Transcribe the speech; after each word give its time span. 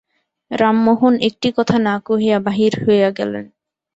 রামমোহন 0.51 1.13
একটি 1.27 1.49
কথা 1.57 1.77
না 1.87 1.95
কহিয়া 2.07 2.37
বাহির 2.47 2.71
হইয়া 2.83 3.09
গেল। 3.17 3.33